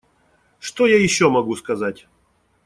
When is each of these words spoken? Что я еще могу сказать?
Что 0.57 0.87
я 0.87 0.97
еще 0.99 1.29
могу 1.29 1.55
сказать? 1.55 2.07